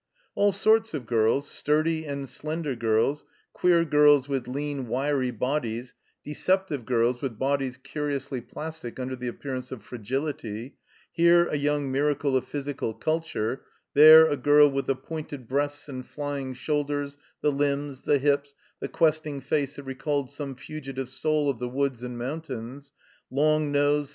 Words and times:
All 0.33 0.51
sorts 0.51 0.95
of 0.95 1.05
girls— 1.05 1.47
sturdy 1.47 2.07
and 2.07 2.27
slender 2.27 2.75
girls; 2.75 3.23
queer 3.53 3.85
girls 3.85 4.27
with 4.27 4.47
lean, 4.47 4.87
wiry 4.87 5.29
bodies; 5.29 5.93
deceptive 6.25 6.85
girls 6.87 7.21
with 7.21 7.37
bodies 7.37 7.77
ciuiously 7.77 8.41
plEistic 8.41 8.99
under 8.99 9.15
the 9.15 9.27
appearance 9.27 9.71
of 9.71 9.83
fragility; 9.83 10.73
here 11.11 11.47
a 11.49 11.55
young 11.55 11.91
miracle 11.91 12.35
of 12.35 12.47
physical 12.47 12.95
culture; 12.95 13.61
there 13.93 14.25
a 14.27 14.37
girl 14.37 14.71
with 14.71 14.87
the 14.87 14.95
pointed 14.95 15.47
breasts 15.47 15.87
and 15.87 16.07
flying 16.07 16.55
shotdders, 16.55 17.17
the 17.41 17.51
limbs, 17.51 18.01
the 18.01 18.17
hips, 18.17 18.55
the 18.79 18.87
questing 18.87 19.39
face 19.39 19.75
that 19.75 19.83
recalled 19.83 20.31
some 20.31 20.55
fugitive 20.55 21.09
soul 21.09 21.47
of 21.47 21.59
the 21.59 21.69
woods 21.69 22.01
and 22.01 22.17
moun 22.17 22.41
tains; 22.41 22.91
long 23.29 23.71
nosed. 23.71 24.09